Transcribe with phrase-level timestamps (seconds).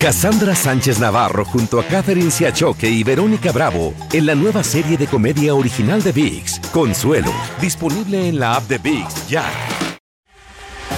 [0.00, 5.08] Cassandra Sánchez Navarro junto a Catherine Siachoque y Verónica Bravo en la nueva serie de
[5.08, 9.42] comedia original de VIX, Consuelo, disponible en la app de VIX ya.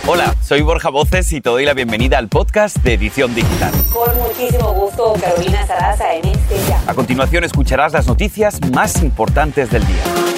[0.06, 3.72] Hola, soy Borja Voces y te doy la bienvenida al podcast de Edición Digital.
[3.90, 6.82] Con muchísimo gusto, Carolina Sarasa en este ya.
[6.86, 10.29] A continuación escucharás las noticias más importantes del día.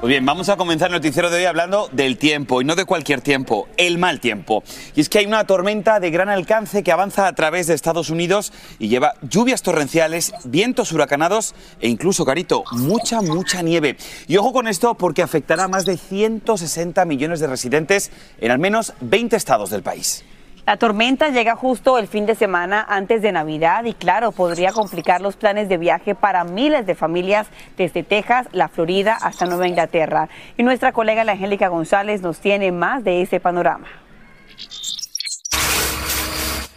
[0.00, 2.86] Pues bien, vamos a comenzar el noticiero de hoy hablando del tiempo, y no de
[2.86, 4.64] cualquier tiempo, el mal tiempo.
[4.96, 8.08] Y es que hay una tormenta de gran alcance que avanza a través de Estados
[8.08, 13.98] Unidos y lleva lluvias torrenciales, vientos huracanados e incluso, Carito, mucha, mucha nieve.
[14.26, 18.58] Y ojo con esto porque afectará a más de 160 millones de residentes en al
[18.58, 20.24] menos 20 estados del país.
[20.70, 25.20] La tormenta llega justo el fin de semana antes de Navidad y claro, podría complicar
[25.20, 30.28] los planes de viaje para miles de familias desde Texas, la Florida hasta Nueva Inglaterra.
[30.56, 33.88] Y nuestra colega la Angélica González nos tiene más de ese panorama.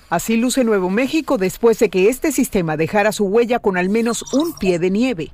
[0.10, 4.24] Así luce Nuevo México después de que este sistema dejara su huella con al menos
[4.34, 5.32] un pie de nieve.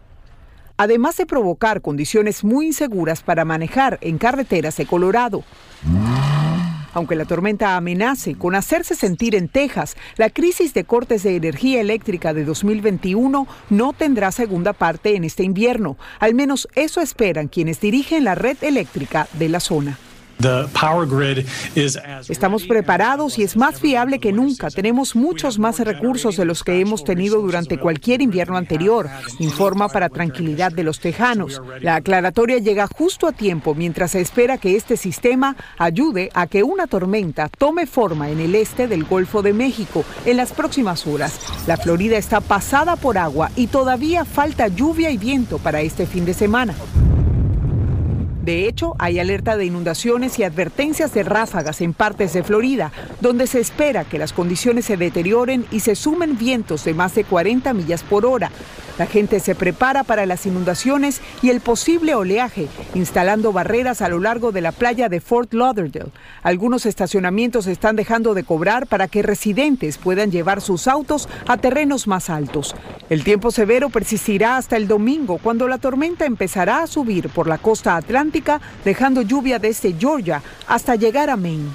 [0.75, 5.45] Además de provocar condiciones muy inseguras para manejar en carreteras de Colorado.
[6.93, 11.81] Aunque la tormenta amenace con hacerse sentir en Texas, la crisis de cortes de energía
[11.81, 15.97] eléctrica de 2021 no tendrá segunda parte en este invierno.
[16.19, 19.97] Al menos eso esperan quienes dirigen la red eléctrica de la zona.
[22.29, 24.69] Estamos preparados y es más fiable que nunca.
[24.69, 30.07] Tenemos muchos más recursos de los que hemos tenido durante cualquier invierno anterior, informa para
[30.07, 31.61] tranquilidad de los tejanos.
[31.81, 36.63] La aclaratoria llega justo a tiempo mientras se espera que este sistema ayude a que
[36.63, 41.37] una tormenta tome forma en el este del Golfo de México en las próximas horas.
[41.67, 46.23] La Florida está pasada por agua y todavía falta lluvia y viento para este fin
[46.23, 46.75] de semana.
[48.43, 53.47] De hecho, hay alerta de inundaciones y advertencias de ráfagas en partes de Florida, donde
[53.47, 57.73] se espera que las condiciones se deterioren y se sumen vientos de más de 40
[57.73, 58.51] millas por hora.
[58.99, 64.19] La gente se prepara para las inundaciones y el posible oleaje, instalando barreras a lo
[64.19, 66.11] largo de la playa de Fort Lauderdale.
[66.43, 72.07] Algunos estacionamientos están dejando de cobrar para que residentes puedan llevar sus autos a terrenos
[72.07, 72.75] más altos.
[73.09, 77.57] El tiempo severo persistirá hasta el domingo, cuando la tormenta empezará a subir por la
[77.57, 78.28] costa atlántica,
[78.83, 81.69] dejando lluvia desde Georgia hasta llegar a Maine.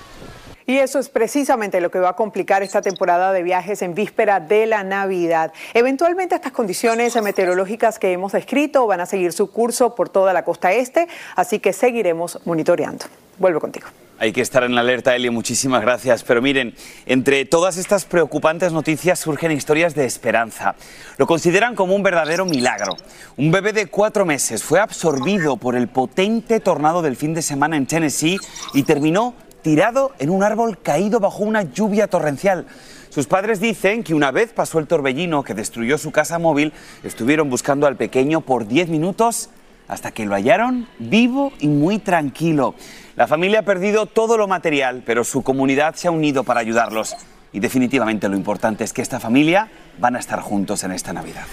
[0.66, 4.40] Y eso es precisamente lo que va a complicar esta temporada de viajes en víspera
[4.40, 5.52] de la Navidad.
[5.74, 10.44] Eventualmente estas condiciones meteorológicas que hemos descrito van a seguir su curso por toda la
[10.44, 11.06] costa este,
[11.36, 13.04] así que seguiremos monitoreando.
[13.38, 13.88] Vuelvo contigo.
[14.16, 16.22] Hay que estar en la alerta, Eli, muchísimas gracias.
[16.22, 20.76] Pero miren, entre todas estas preocupantes noticias surgen historias de esperanza.
[21.18, 22.96] Lo consideran como un verdadero milagro.
[23.36, 27.76] Un bebé de cuatro meses fue absorbido por el potente tornado del fin de semana
[27.76, 28.38] en Tennessee
[28.72, 32.66] y terminó tirado en un árbol caído bajo una lluvia torrencial.
[33.08, 37.50] Sus padres dicen que una vez pasó el torbellino que destruyó su casa móvil, estuvieron
[37.50, 39.50] buscando al pequeño por 10 minutos
[39.88, 42.74] hasta que lo hallaron vivo y muy tranquilo.
[43.16, 47.16] La familia ha perdido todo lo material, pero su comunidad se ha unido para ayudarlos.
[47.52, 49.68] Y definitivamente lo importante es que esta familia
[49.98, 51.44] van a estar juntos en esta Navidad.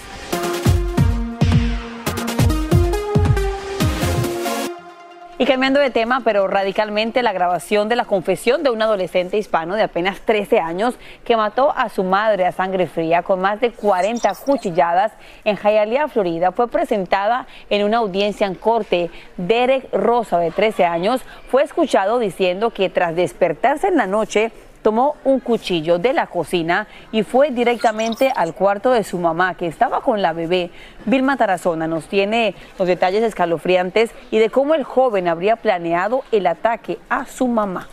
[5.42, 9.74] Y cambiando de tema, pero radicalmente, la grabación de la confesión de un adolescente hispano
[9.74, 10.94] de apenas 13 años
[11.24, 15.10] que mató a su madre a sangre fría con más de 40 cuchilladas
[15.42, 19.10] en Hialeah, Florida, fue presentada en una audiencia en corte.
[19.36, 25.16] Derek Rosa, de 13 años, fue escuchado diciendo que tras despertarse en la noche, tomó
[25.24, 30.00] un cuchillo de la cocina y fue directamente al cuarto de su mamá, que estaba
[30.00, 30.70] con la bebé.
[31.06, 36.46] Vilma Tarazona nos tiene los detalles escalofriantes y de cómo el joven habría planeado el
[36.46, 37.88] ataque a su mamá.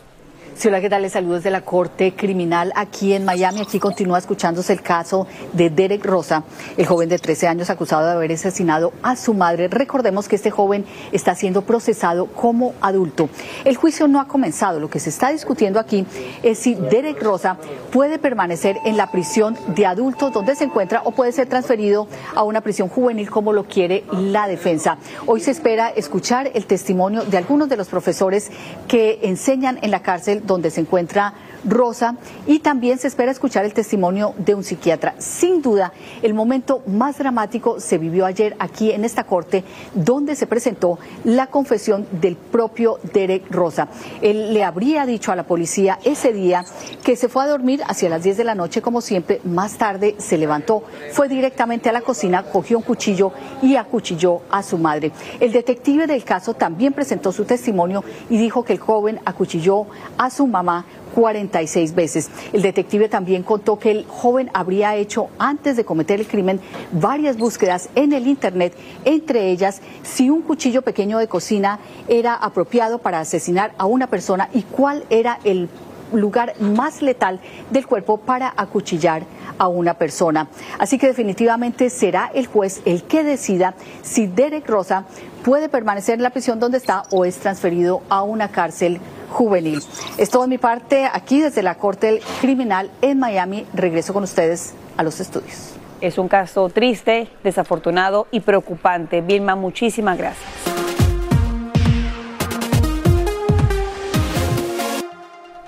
[0.56, 1.00] Sí, hola, ¿qué tal?
[1.00, 3.60] Les saludo desde la Corte Criminal aquí en Miami.
[3.60, 6.44] Aquí continúa escuchándose el caso de Derek Rosa,
[6.76, 9.68] el joven de 13 años acusado de haber asesinado a su madre.
[9.68, 13.30] Recordemos que este joven está siendo procesado como adulto.
[13.64, 14.80] El juicio no ha comenzado.
[14.80, 16.04] Lo que se está discutiendo aquí
[16.42, 17.56] es si Derek Rosa
[17.90, 22.42] puede permanecer en la prisión de adultos donde se encuentra o puede ser transferido a
[22.42, 24.98] una prisión juvenil como lo quiere la defensa.
[25.24, 28.50] Hoy se espera escuchar el testimonio de algunos de los profesores
[28.88, 31.32] que enseñan en la cárcel donde se encuentra
[31.64, 32.16] Rosa
[32.46, 35.14] y también se espera escuchar el testimonio de un psiquiatra.
[35.18, 35.92] Sin duda,
[36.22, 39.64] el momento más dramático se vivió ayer aquí en esta corte,
[39.94, 43.88] donde se presentó la confesión del propio Derek Rosa.
[44.22, 46.64] Él le habría dicho a la policía ese día
[47.04, 49.40] que se fue a dormir hacia las 10 de la noche, como siempre.
[49.44, 54.62] Más tarde se levantó, fue directamente a la cocina, cogió un cuchillo y acuchilló a
[54.62, 55.12] su madre.
[55.38, 59.86] El detective del caso también presentó su testimonio y dijo que el joven acuchilló
[60.18, 62.30] a su mamá 46 veces.
[62.52, 66.60] El detective también contó que el joven habría hecho antes de cometer el crimen
[66.92, 68.74] varias búsquedas en el Internet,
[69.04, 71.78] entre ellas si un cuchillo pequeño de cocina
[72.08, 75.68] era apropiado para asesinar a una persona y cuál era el
[76.12, 77.40] lugar más letal
[77.70, 79.22] del cuerpo para acuchillar
[79.58, 80.48] a una persona.
[80.78, 85.04] Así que definitivamente será el juez el que decida si Derek Rosa
[85.44, 89.00] puede permanecer en la prisión donde está o es transferido a una cárcel
[89.30, 89.82] juvenil.
[90.18, 93.66] Es todo de mi parte aquí desde la Corte Criminal en Miami.
[93.72, 95.74] Regreso con ustedes a los estudios.
[96.00, 99.20] Es un caso triste, desafortunado y preocupante.
[99.20, 100.70] Vilma, muchísimas gracias.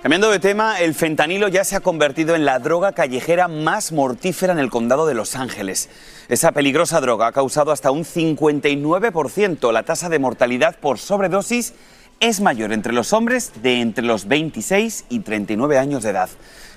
[0.03, 4.53] Cambiando de tema, el fentanilo ya se ha convertido en la droga callejera más mortífera
[4.53, 5.89] en el condado de Los Ángeles.
[6.29, 9.71] Esa peligrosa droga ha causado hasta un 59%.
[9.71, 11.75] La tasa de mortalidad por sobredosis
[12.23, 16.31] es mayor entre los hombres de entre los 26 y 39 años de edad.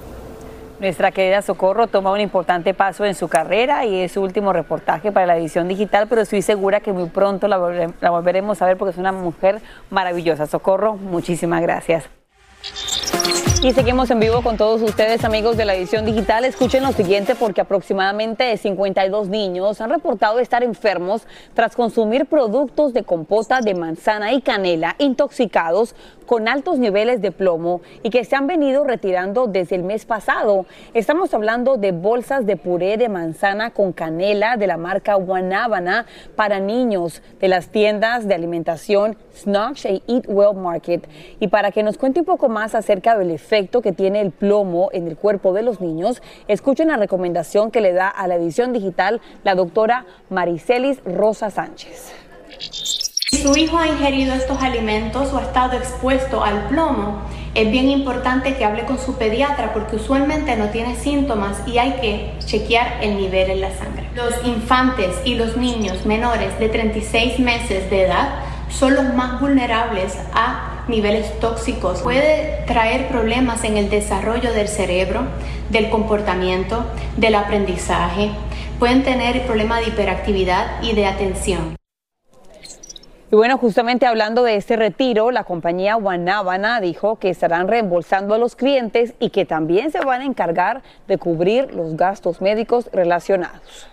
[0.79, 5.11] Nuestra querida Socorro toma un importante paso en su carrera y es su último reportaje
[5.11, 7.57] para la edición digital, pero estoy segura que muy pronto la,
[8.11, 10.47] volveremos a ver porque es una mujer maravillosa.
[10.47, 12.05] Socorro, muchísimas gracias.
[13.67, 16.45] Y seguimos en vivo con todos ustedes, amigos de la edición digital.
[16.45, 23.03] Escuchen lo siguiente porque aproximadamente 52 niños han reportado estar enfermos tras consumir productos de
[23.03, 25.97] compota de manzana y canela intoxicados
[26.27, 30.67] con altos niveles de plomo y que se han venido retirando desde el mes pasado.
[30.93, 36.61] Estamos hablando de bolsas de puré de manzana con canela de la marca Guanábana para
[36.61, 41.09] niños de las tiendas de alimentación Snatch e Eat Well Market.
[41.41, 44.91] Y para que nos cuente un poco más acerca del efecto que tiene el plomo
[44.93, 48.75] en el cuerpo de los niños, escuchen la recomendación que le da a la edición
[48.75, 52.13] digital la doctora Maricelis Rosa Sánchez.
[53.31, 57.23] Si su hijo ha ingerido estos alimentos o ha estado expuesto al plomo,
[57.55, 61.93] es bien importante que hable con su pediatra porque usualmente no tiene síntomas y hay
[61.93, 64.07] que chequear el nivel en la sangre.
[64.15, 68.29] Los infantes y los niños menores de 36 meses de edad
[68.69, 72.03] son los más vulnerables a niveles tóxicos.
[72.03, 75.23] Puede traer problemas en el desarrollo del cerebro,
[75.71, 76.85] del comportamiento,
[77.17, 78.31] del aprendizaje.
[78.79, 81.77] Pueden tener problemas de hiperactividad y de atención.
[83.29, 88.39] Y bueno, justamente hablando de este retiro, la compañía Guanábana dijo que estarán reembolsando a
[88.39, 93.89] los clientes y que también se van a encargar de cubrir los gastos médicos relacionados.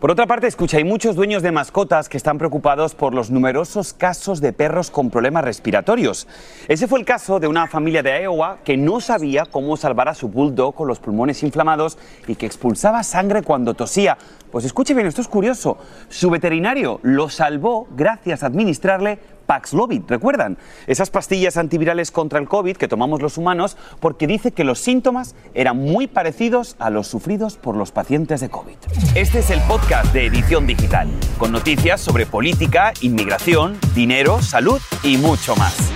[0.00, 3.94] Por otra parte, escucha, hay muchos dueños de mascotas que están preocupados por los numerosos
[3.94, 6.28] casos de perros con problemas respiratorios.
[6.68, 10.14] Ese fue el caso de una familia de Iowa que no sabía cómo salvar a
[10.14, 14.18] su bulldog con los pulmones inflamados y que expulsaba sangre cuando tosía.
[14.52, 15.78] Pues escuche bien, esto es curioso.
[16.10, 20.58] Su veterinario lo salvó gracias a administrarle Paxlovid, ¿recuerdan?
[20.86, 25.34] Esas pastillas antivirales contra el COVID que tomamos los humanos porque dice que los síntomas
[25.54, 28.76] eran muy parecidos a los sufridos por los pacientes de COVID.
[29.14, 35.16] Este es el podcast de Edición Digital, con noticias sobre política, inmigración, dinero, salud y
[35.16, 35.95] mucho más.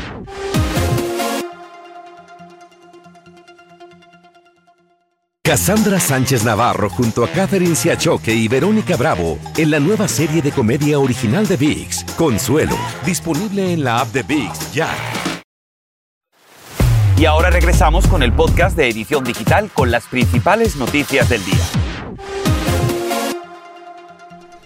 [5.50, 10.52] Cassandra Sánchez Navarro junto a Catherine Siachoque y Verónica Bravo en la nueva serie de
[10.52, 14.88] comedia original de VIX, Consuelo, disponible en la app de VIX ya.
[17.18, 21.79] Y ahora regresamos con el podcast de Edición Digital con las principales noticias del día.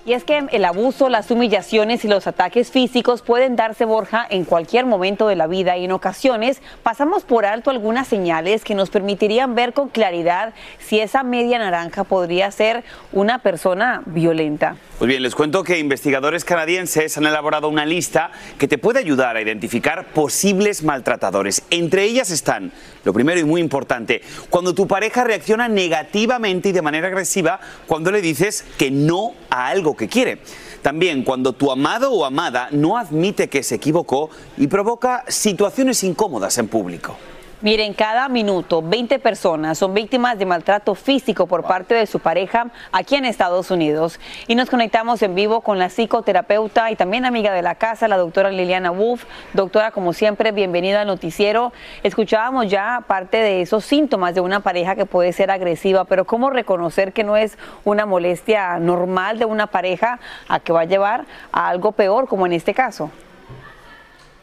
[0.06, 4.44] Y es que el abuso, las humillaciones y los ataques físicos pueden darse, Borja, en
[4.44, 8.90] cualquier momento de la vida y en ocasiones pasamos por alto algunas señales que nos
[8.90, 14.76] permitirían ver con claridad si esa media naranja podría ser una persona violenta.
[14.98, 19.36] Pues bien, les cuento que investigadores canadienses han elaborado una lista que te puede ayudar
[19.36, 21.62] a identificar posibles maltratadores.
[21.70, 22.72] Entre ellas están,
[23.04, 24.20] lo primero y muy importante,
[24.50, 29.66] cuando tu pareja reacciona negativamente y de manera agresiva cuando le dices que no a
[29.66, 30.38] algo que quiere.
[30.82, 36.58] También cuando tu amado o amada no admite que se equivocó y provoca situaciones incómodas
[36.58, 37.16] en público.
[37.64, 42.66] Miren, cada minuto 20 personas son víctimas de maltrato físico por parte de su pareja
[42.92, 44.20] aquí en Estados Unidos.
[44.48, 48.18] Y nos conectamos en vivo con la psicoterapeuta y también amiga de la casa, la
[48.18, 49.24] doctora Liliana Wolf.
[49.54, 51.72] Doctora, como siempre, bienvenida al noticiero.
[52.02, 56.50] Escuchábamos ya parte de esos síntomas de una pareja que puede ser agresiva, pero ¿cómo
[56.50, 61.24] reconocer que no es una molestia normal de una pareja a que va a llevar
[61.50, 63.10] a algo peor, como en este caso?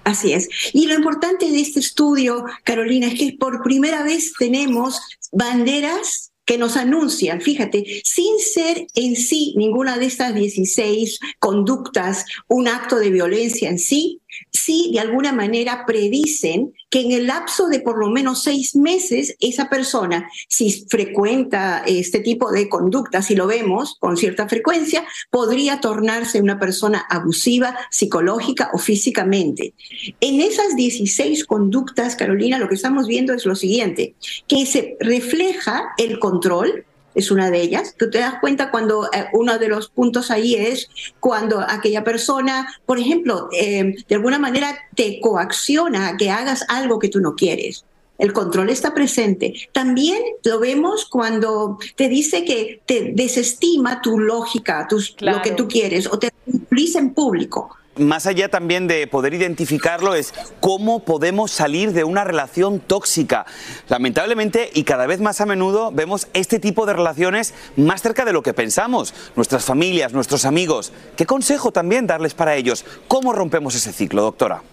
[0.03, 0.49] Así es.
[0.73, 4.99] Y lo importante de este estudio, Carolina, es que por primera vez tenemos
[5.31, 12.67] banderas que nos anuncian, fíjate, sin ser en sí ninguna de estas 16 conductas un
[12.67, 14.20] acto de violencia en sí,
[14.51, 19.35] sí de alguna manera predicen que en el lapso de por lo menos seis meses
[19.39, 25.79] esa persona, si frecuenta este tipo de conductas, si lo vemos con cierta frecuencia, podría
[25.79, 29.73] tornarse una persona abusiva psicológica o físicamente.
[30.19, 34.15] En esas 16 conductas, Carolina, lo que estamos viendo es lo siguiente,
[34.47, 36.85] que se refleja el control,
[37.15, 37.95] es una de ellas.
[37.97, 40.89] Tú te das cuenta cuando eh, uno de los puntos ahí es
[41.19, 46.99] cuando aquella persona, por ejemplo, eh, de alguna manera te coacciona a que hagas algo
[46.99, 47.85] que tú no quieres.
[48.17, 49.53] El control está presente.
[49.71, 55.67] También lo vemos cuando te dice que te desestima tu lógica, tus, lo que tú
[55.67, 61.51] quieres, o te utiliza en público más allá también de poder identificarlo, es cómo podemos
[61.51, 63.45] salir de una relación tóxica.
[63.89, 68.33] Lamentablemente, y cada vez más a menudo, vemos este tipo de relaciones más cerca de
[68.33, 69.13] lo que pensamos.
[69.35, 70.91] Nuestras familias, nuestros amigos.
[71.15, 72.85] ¿Qué consejo también darles para ellos?
[73.07, 74.63] ¿Cómo rompemos ese ciclo, doctora?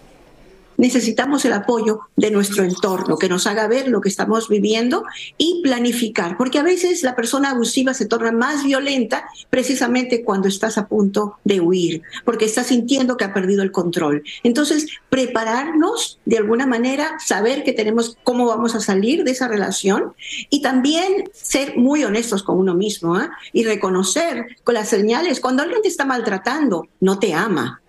[0.79, 5.03] Necesitamos el apoyo de nuestro entorno, que nos haga ver lo que estamos viviendo
[5.37, 10.77] y planificar, porque a veces la persona abusiva se torna más violenta precisamente cuando estás
[10.77, 14.23] a punto de huir, porque estás sintiendo que ha perdido el control.
[14.43, 20.13] Entonces, prepararnos de alguna manera, saber que tenemos cómo vamos a salir de esa relación
[20.49, 23.29] y también ser muy honestos con uno mismo ¿eh?
[23.51, 27.81] y reconocer con las señales, cuando alguien te está maltratando, no te ama,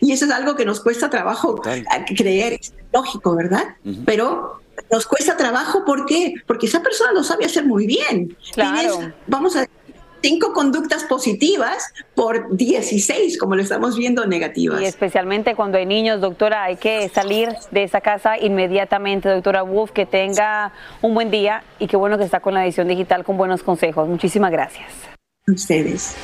[0.00, 1.60] y eso es algo que nos cuesta trabajo
[2.16, 3.64] creer, es lógico, ¿verdad?
[4.04, 4.60] Pero
[4.90, 6.34] nos cuesta trabajo, ¿por qué?
[6.46, 8.36] Porque esa persona lo sabe hacer muy bien.
[8.54, 8.92] Tienes,
[9.26, 9.66] vamos a
[10.22, 14.80] cinco conductas positivas por 16, como lo estamos viendo, negativas.
[14.80, 19.92] Y especialmente cuando hay niños, doctora, hay que salir de esa casa inmediatamente, doctora Wolf,
[19.92, 23.36] que tenga un buen día y qué bueno que está con la edición digital con
[23.36, 24.08] buenos consejos.
[24.08, 24.90] Muchísimas gracias.
[25.46, 26.16] Ustedes.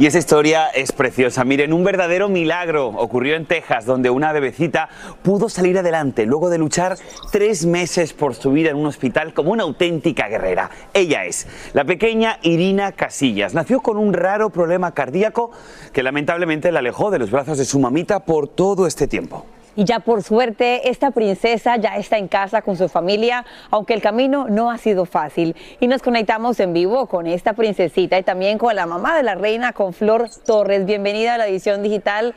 [0.00, 1.42] Y esa historia es preciosa.
[1.42, 4.88] Miren, un verdadero milagro ocurrió en Texas, donde una bebecita
[5.24, 6.96] pudo salir adelante luego de luchar
[7.32, 10.70] tres meses por su vida en un hospital como una auténtica guerrera.
[10.94, 13.54] Ella es la pequeña Irina Casillas.
[13.54, 15.50] Nació con un raro problema cardíaco
[15.92, 19.46] que lamentablemente la alejó de los brazos de su mamita por todo este tiempo.
[19.78, 24.02] Y ya por suerte, esta princesa ya está en casa con su familia, aunque el
[24.02, 25.54] camino no ha sido fácil.
[25.78, 29.36] Y nos conectamos en vivo con esta princesita y también con la mamá de la
[29.36, 30.84] reina, con Flor Torres.
[30.84, 32.34] Bienvenida a la edición digital.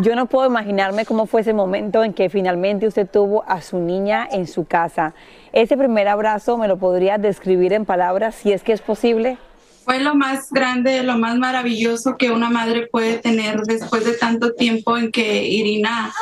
[0.00, 3.78] Yo no puedo imaginarme cómo fue ese momento en que finalmente usted tuvo a su
[3.78, 5.14] niña en su casa.
[5.52, 9.38] Ese primer abrazo, ¿me lo podría describir en palabras si es que es posible?
[9.86, 14.52] Fue lo más grande, lo más maravilloso que una madre puede tener después de tanto
[14.52, 16.12] tiempo en que Irina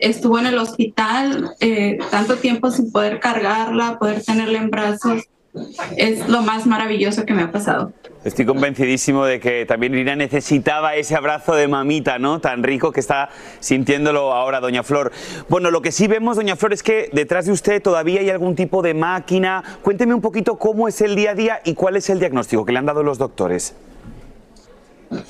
[0.00, 5.22] estuvo en el hospital, eh, tanto tiempo sin poder cargarla, poder tenerla en brazos.
[5.96, 7.92] Es lo más maravilloso que me ha pasado.
[8.24, 12.40] Estoy convencidísimo de que también Irina necesitaba ese abrazo de mamita, ¿no?
[12.40, 13.30] Tan rico que está
[13.60, 15.12] sintiéndolo ahora Doña Flor.
[15.48, 18.54] Bueno, lo que sí vemos, Doña Flor, es que detrás de usted todavía hay algún
[18.54, 19.62] tipo de máquina.
[19.82, 22.72] Cuénteme un poquito cómo es el día a día y cuál es el diagnóstico que
[22.72, 23.74] le han dado los doctores.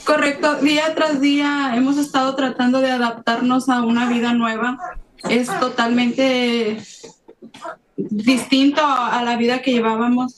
[0.04, 4.78] Correcto, día tras día hemos estado tratando de adaptarnos a una vida nueva.
[5.28, 6.78] Es totalmente
[8.10, 10.36] distinto a la vida que llevábamos.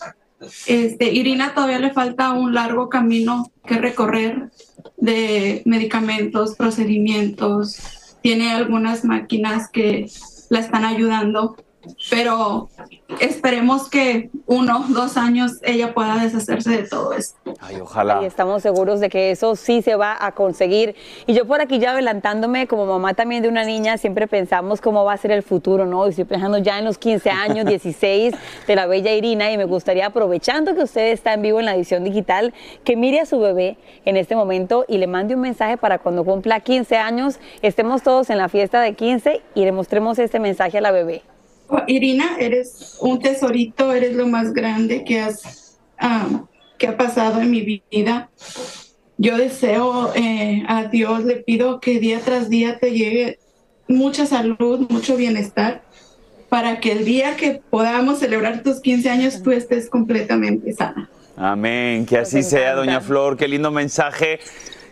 [0.66, 4.50] Este, Irina todavía le falta un largo camino que recorrer
[4.96, 8.16] de medicamentos, procedimientos.
[8.22, 10.10] Tiene algunas máquinas que
[10.50, 11.56] la están ayudando,
[12.10, 12.68] pero
[13.20, 17.36] esperemos que uno, dos años ella pueda deshacerse de todo esto.
[17.60, 18.20] Ay, ojalá.
[18.22, 20.94] Y estamos seguros de que eso sí se va a conseguir.
[21.26, 25.04] Y yo por aquí ya adelantándome, como mamá también de una niña, siempre pensamos cómo
[25.04, 26.06] va a ser el futuro, ¿no?
[26.06, 28.34] Y estoy pensando ya en los 15 años, 16
[28.66, 31.74] de la bella Irina y me gustaría, aprovechando que usted está en vivo en la
[31.74, 35.76] edición digital, que mire a su bebé en este momento y le mande un mensaje
[35.76, 40.18] para cuando cumpla 15 años, estemos todos en la fiesta de 15 y le mostremos
[40.18, 41.22] este mensaje a la bebé.
[41.86, 46.44] Irina, eres un tesorito, eres lo más grande que has ah,
[46.78, 48.30] que ha pasado en mi vida.
[49.16, 53.38] Yo deseo eh, a Dios, le pido que día tras día te llegue
[53.86, 55.82] mucha salud, mucho bienestar,
[56.48, 61.08] para que el día que podamos celebrar tus 15 años tú estés completamente sana.
[61.36, 64.40] Amén, que así sea, doña Flor, qué lindo mensaje.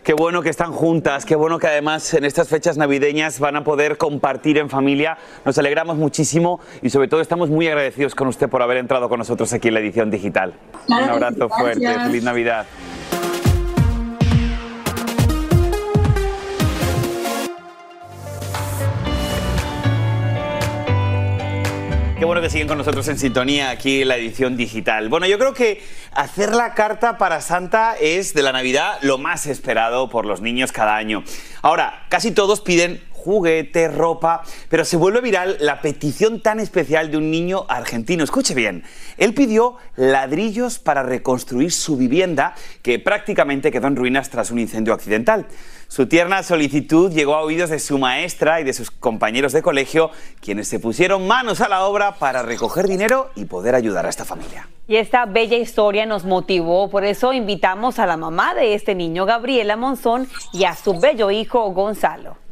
[0.03, 3.63] Qué bueno que están juntas, qué bueno que además en estas fechas navideñas van a
[3.63, 5.17] poder compartir en familia.
[5.45, 9.19] Nos alegramos muchísimo y sobre todo estamos muy agradecidos con usted por haber entrado con
[9.19, 10.55] nosotros aquí en la edición digital.
[10.89, 12.65] Un abrazo fuerte, feliz Navidad.
[22.23, 25.09] Qué bueno que siguen con nosotros en sintonía aquí en la edición digital.
[25.09, 29.45] Bueno, yo creo que hacer la carta para Santa es de la Navidad lo más
[29.45, 31.25] esperado por los niños cada año.
[31.61, 37.17] Ahora, casi todos piden juguete, ropa, pero se vuelve viral la petición tan especial de
[37.17, 38.23] un niño argentino.
[38.23, 38.83] Escuche bien,
[39.17, 44.93] él pidió ladrillos para reconstruir su vivienda que prácticamente quedó en ruinas tras un incendio
[44.93, 45.47] accidental.
[45.87, 50.09] Su tierna solicitud llegó a oídos de su maestra y de sus compañeros de colegio,
[50.41, 54.25] quienes se pusieron manos a la obra para recoger dinero y poder ayudar a esta
[54.25, 54.67] familia.
[54.87, 59.25] Y esta bella historia nos motivó, por eso invitamos a la mamá de este niño,
[59.25, 62.42] Gabriela Monzón, y a su bello hijo, Gonzalo.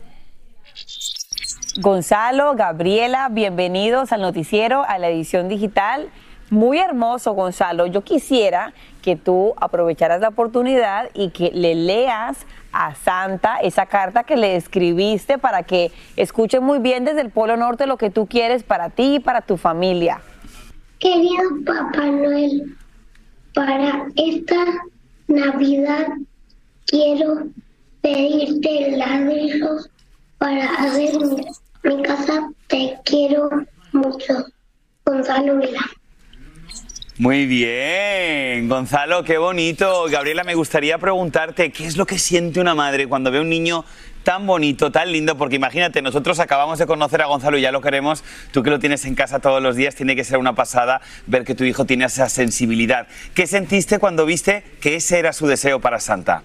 [1.80, 6.10] Gonzalo, Gabriela, bienvenidos al noticiero, a la edición digital.
[6.50, 7.86] Muy hermoso, Gonzalo.
[7.86, 14.26] Yo quisiera que tú aprovecharas la oportunidad y que le leas a Santa esa carta
[14.26, 18.28] que le escribiste para que escuche muy bien desde el Polo Norte lo que tú
[18.28, 20.20] quieres para ti y para tu familia.
[21.00, 22.76] Querido Papá Noel,
[23.54, 24.66] para esta
[25.28, 26.08] Navidad
[26.86, 27.46] quiero
[28.02, 29.90] pedirte ladrillos
[30.42, 31.46] para hacer mi,
[31.84, 32.50] mi casa.
[32.66, 33.48] Te quiero
[33.92, 34.46] mucho.
[35.06, 35.82] Gonzalo Vila.
[37.20, 40.06] Muy bien, Gonzalo, qué bonito.
[40.10, 43.50] Gabriela, me gustaría preguntarte, ¿qué es lo que siente una madre cuando ve a un
[43.50, 43.86] niño
[44.24, 45.38] tan bonito, tan lindo?
[45.38, 48.24] Porque imagínate, nosotros acabamos de conocer a Gonzalo y ya lo queremos.
[48.52, 51.44] Tú que lo tienes en casa todos los días, tiene que ser una pasada ver
[51.44, 53.06] que tu hijo tiene esa sensibilidad.
[53.36, 56.42] ¿Qué sentiste cuando viste que ese era su deseo para Santa?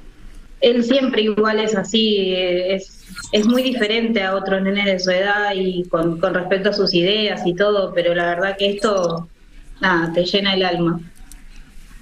[0.61, 2.96] Él siempre igual es así, es,
[3.33, 7.47] es muy diferente a otros nenes de su edad y con, respecto a sus ideas
[7.47, 9.29] y todo, pero la verdad que esto
[9.81, 11.01] nada, te llena el alma.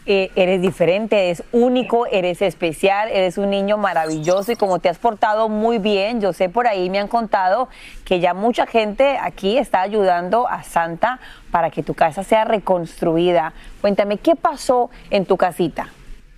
[0.07, 4.99] Eh, eres diferente, eres único, eres especial, eres un niño maravilloso y como te has
[4.99, 7.71] portado muy bien, yo sé por ahí me han contado
[8.05, 13.55] que ya mucha gente aquí está ayudando a Santa para que tu casa sea reconstruida.
[13.81, 15.89] Cuéntame, ¿qué pasó en tu casita?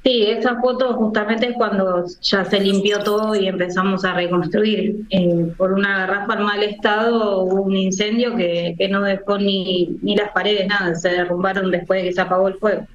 [0.07, 5.01] Sí, esa foto justamente es cuando ya se limpió todo y empezamos a reconstruir.
[5.11, 9.99] Eh, por una garrafa en mal estado hubo un incendio que, que no dejó ni,
[10.03, 12.87] ni las paredes, nada, se derrumbaron después de que se apagó el fuego.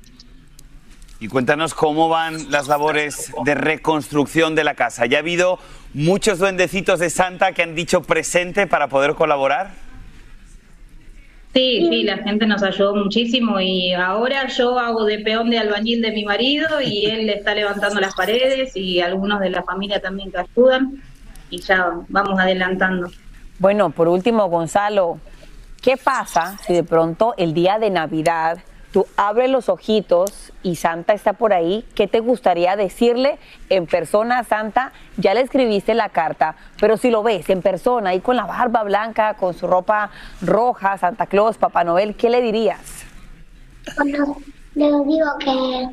[1.20, 5.06] Y cuéntanos cómo van las labores de reconstrucción de la casa.
[5.06, 5.60] ¿Ya ha habido
[5.94, 9.72] muchos duendecitos de Santa que han dicho presente para poder colaborar?
[11.54, 16.02] Sí, sí, la gente nos ayudó muchísimo y ahora yo hago de peón de albañil
[16.02, 20.32] de mi marido y él está levantando las paredes y algunos de la familia también
[20.32, 21.02] que ayudan
[21.50, 23.10] y ya vamos adelantando.
[23.60, 25.20] Bueno, por último, Gonzalo,
[25.82, 28.60] ¿qué pasa si de pronto el día de Navidad
[28.92, 34.40] tú abres los ojitos y Santa está por ahí, ¿qué te gustaría decirle en persona
[34.40, 34.92] a Santa?
[35.18, 38.84] Ya le escribiste la carta, pero si lo ves en persona, ahí con la barba
[38.84, 43.06] blanca, con su ropa roja, Santa Claus, Papá Noel, ¿qué le dirías?
[43.96, 44.38] Cuando
[44.76, 45.88] le digo que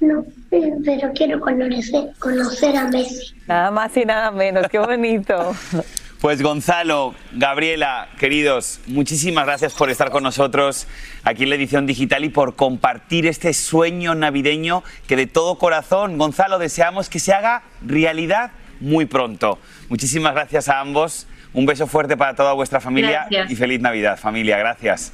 [0.00, 3.34] no, pero quiero conocer, conocer a Messi.
[3.46, 5.52] Nada más y nada menos, qué bonito.
[6.20, 10.88] Pues Gonzalo, Gabriela, queridos, muchísimas gracias por estar con nosotros
[11.22, 16.18] aquí en la edición digital y por compartir este sueño navideño que de todo corazón,
[16.18, 18.50] Gonzalo, deseamos que se haga realidad
[18.80, 19.60] muy pronto.
[19.88, 23.52] Muchísimas gracias a ambos, un beso fuerte para toda vuestra familia Gracias.
[23.52, 25.12] y feliz Navidad, familia, gracias.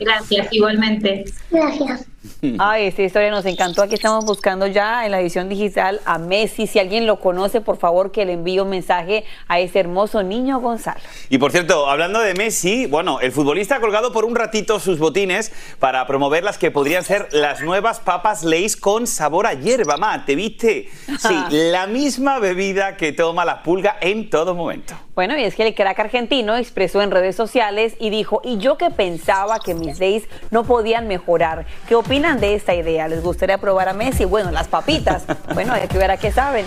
[0.00, 1.24] Gracias, igualmente.
[1.52, 2.11] Gracias.
[2.58, 3.82] Ay, esta historia nos encantó.
[3.82, 6.66] Aquí estamos buscando ya en la edición digital a Messi.
[6.66, 10.60] Si alguien lo conoce, por favor, que le envíe un mensaje a ese hermoso niño
[10.60, 11.00] Gonzalo.
[11.28, 14.98] Y por cierto, hablando de Messi, bueno, el futbolista ha colgado por un ratito sus
[14.98, 19.96] botines para promover las que podrían ser las nuevas papas Lay's con sabor a hierba
[19.96, 20.88] mate, ¿viste?
[21.22, 24.94] Sí, la misma bebida que toma la pulga en todo momento.
[25.14, 28.78] Bueno, y es que el crack argentino expresó en redes sociales y dijo, y yo
[28.78, 31.66] que pensaba que mis days no podían mejorar.
[31.86, 33.08] ¿Qué opinan de esta idea?
[33.08, 34.26] ¿Les gustaría probar a Messi?
[34.26, 35.24] Bueno, las papitas.
[35.54, 36.64] Bueno, hay que ver a qué saben.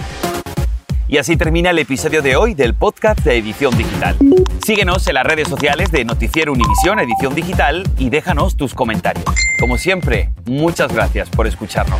[1.07, 4.15] Y así termina el episodio de hoy del podcast de Edición Digital.
[4.65, 9.25] Síguenos en las redes sociales de Noticiero Univisión Edición Digital y déjanos tus comentarios.
[9.59, 11.99] Como siempre, muchas gracias por escucharnos.